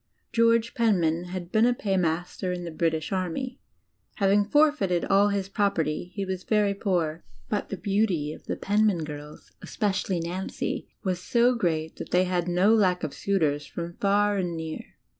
[0.33, 3.59] George Penman had been a paymaster in the British Army;
[4.15, 9.03] having forfeited all his property, he was very poor, but the beauty of the Penman
[9.03, 14.37] girls, especially Nancy, was so great that they had no lack of suitors from far
[14.37, 14.81] and near.